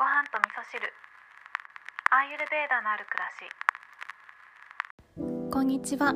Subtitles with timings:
[0.00, 0.80] ご飯と味噌汁。
[2.10, 3.28] アーユルベーダのある暮ら
[5.44, 5.52] し。
[5.52, 6.14] こんにちは。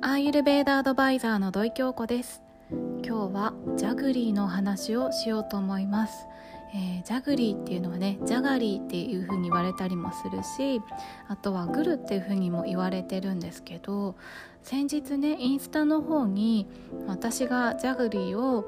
[0.00, 2.40] アーユルベーダアドバイザーの土井京子です。
[2.70, 6.26] 今日はジャグリーの話をしようと思います。
[6.74, 10.80] えー、ジャグリーっていうのはねジャガリーっていう風に言われたりもするし
[11.28, 14.16] あとはグルっていう風にも言われてるんですけど
[14.62, 16.66] 先日ねインスタの方に
[17.06, 18.64] 私がジャグリーを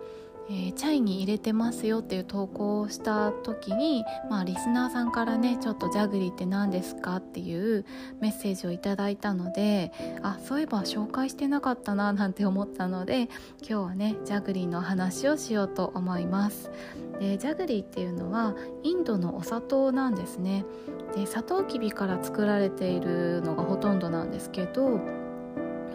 [0.48, 7.84] えー、チャイに入れてますよっていう投稿をした時に、まあ、リスナーさんからねちょっとジャグリーって何ですかっていう
[8.20, 13.28] メッセージをいただいたのであそういえば紹介してなかったななんて思ったので
[13.60, 16.70] 今日はねジャグリーの話をしようと思います。
[17.18, 20.64] でジャグリーっていうのはインドのお砂糖なんですね。
[21.14, 25.00] でサトウキビから作られているのがほとんどなんですけど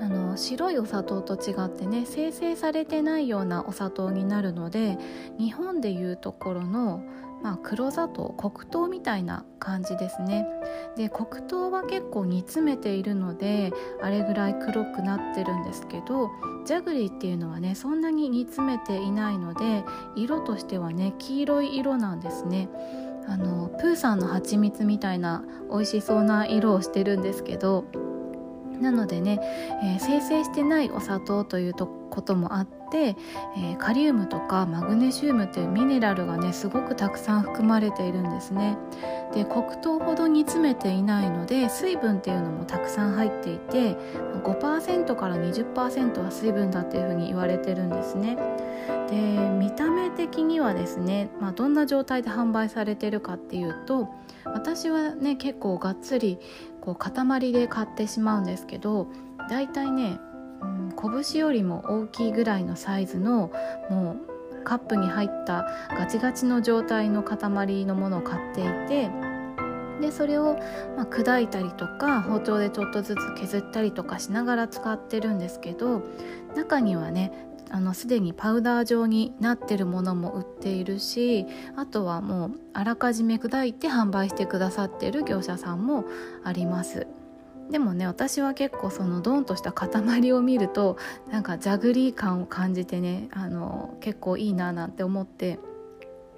[0.02, 4.98] あの白いお砂糖と違ってね生成されてないようなお砂糖になるので
[5.38, 7.04] 日本でいうところの、
[7.44, 10.48] まあ、黒砂糖黒糖みたいな感じですね。
[10.96, 16.30] で黒糖は結構煮詰めているのであれぐらい黒くなってるんですけど
[16.66, 19.84] ジャグリーっていうのはねそんなに煮詰めていないので
[20.16, 22.70] 色としてはね黄色い色なんですね。
[23.28, 27.86] あのプーさんの蜂蜜みたいな美味しそうな色をしてるんですけど
[28.82, 29.40] なのでね、
[29.84, 33.16] えー、生成してないお砂糖ということもあって、
[33.58, 38.78] えー、カリウムとかマグネシウムというミネラルがねすごくたくさん含まれているんですね。
[39.34, 43.96] で黒糖ほど煮詰めていないので水分っていうのもたくさん入っていて
[44.44, 48.38] 5%から20%は水分だっていうふうに言われてるんですね。
[49.10, 49.16] で
[49.60, 54.10] 見た目的にはですね、まあ、どんな状態で販売されてるかっていうと
[54.46, 56.40] 私はね結構がっつり
[56.90, 59.08] こう塊で買ってしまうんですけど
[59.50, 60.20] だいたいね、
[60.62, 63.52] うん、拳よりも大きいぐらいのサイズの
[63.90, 64.16] も
[64.60, 65.68] うカップに入った
[65.98, 69.10] ガチガチの状態の塊のものを買っていて
[70.02, 70.58] でそれを、
[70.96, 76.02] ま、砕いたりとか包丁でちょっとずつ削ったりとかしながら使ってるんですけど
[76.56, 86.06] 中にはねあのすでにパウダー状になってるものも売っているしあとはもうあらかじめ砕いて販売してくださってる業者さんも
[86.44, 87.08] あります。
[87.70, 90.98] でもね私は結構そのドンとした塊を見ると
[91.30, 95.60] なんかジャグリー感を感じてねあの結構いいななんて思って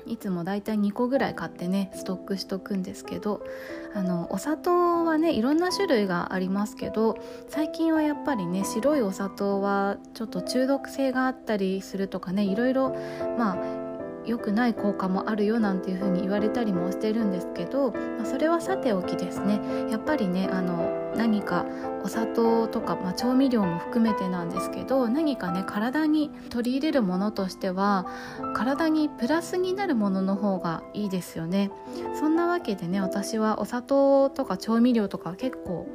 [0.05, 3.45] いつもだいたい2個ぐらい買ってねストックしとくんですけど
[3.93, 7.17] あのお砂糖はねいろんな種類がありますけど
[7.49, 12.95] 最近はやっぱりね白いお砂糖はちょっと中毒性があったりするとかねいろいろ
[13.37, 13.80] まあ
[14.25, 19.59] 良くない効果もあるよなんていうふうに言われたりもしてるんですけど、まあ、それはさておきですね。
[19.89, 21.65] やっぱりねあの何か
[22.03, 28.07] お砂糖とか、まあ、調味料も含めてなんですけど何かね体に取り入れるものとしては
[28.55, 31.71] 体にプラスになるものの方がいいですよね。
[32.19, 35.87] そんなわけでね私はお砂糖とか調味料とか結構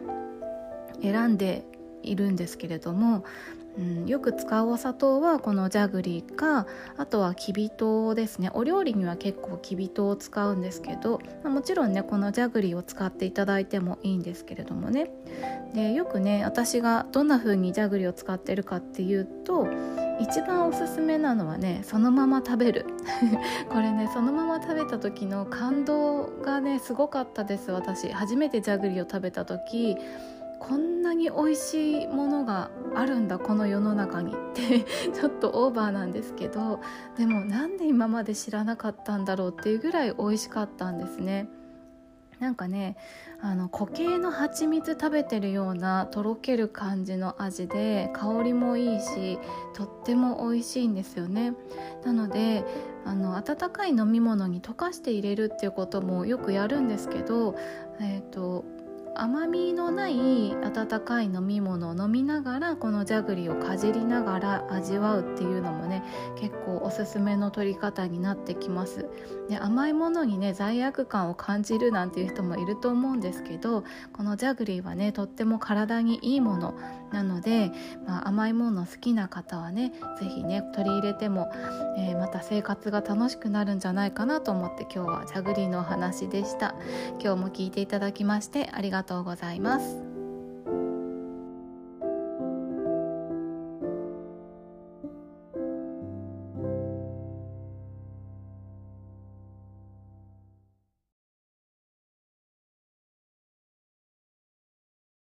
[1.02, 1.64] 選んで
[2.02, 3.24] いるんですけれども
[3.78, 6.66] うん、よく使うお砂糖はこのジャグリーか
[6.96, 8.50] あとはきび糖ですね。
[8.54, 15.10] お料理には結構きび糖を使うんですけど、まあ、もちろんねこのジャグリーを使っていただいてもいいんですけれどもね。
[15.74, 19.68] でよくね私がどんな風にジャグリーを使ってるかっていうと
[20.18, 22.86] 一番おすすめなのはねそのまま食べる。
[23.68, 28.10] これねそのまま食べた時の感動がねすごかったです私。
[28.10, 29.96] 初めてジャグリーを食べた時。
[30.58, 34.80] こんなに美味しいものがあるんだこの世の中にって
[35.12, 36.80] ちょっとオーバーなんですけど
[37.16, 41.48] でもなんで今まで知らなかったんだろうっていうぐらい美味しかったんですね。
[42.38, 42.96] なんかね
[43.40, 49.38] あの固形の蜂蜜食べてるようなとろける感じの味で香りもいいし
[49.74, 51.54] とっても美味しいんですよね
[52.04, 52.62] なので
[53.06, 57.54] あの温かい飲み物に溶かして入れるっていうこともよくやるんですけど、
[58.00, 58.64] えーと
[59.20, 66.02] 甘みのない温かい飲み物を飲みながらこのジャグリーをかじりながら味わうっていうのもね
[66.38, 69.08] 結構おすすめの取り方になってきます。
[69.48, 76.74] で甘いものにね罪悪感を感じるなんていう人もいると思うんですけどこのジャグリーはねとっても体にいいもの
[77.12, 77.70] なので、
[78.06, 81.48] まあ、甘いもの好きな方はね是非ね取り入れても、
[81.96, 86.74] えー、また生活が楽しくなるんじゃないかなと思って今日はジャグリーのお話でした。
[87.20, 90.15] 今日も聞いていただきましてありがとうとうございます。